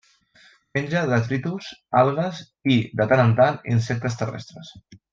[0.77, 1.67] Menja detritus,
[2.01, 2.41] algues
[2.77, 4.75] i, de tant en tant, insectes terrestres.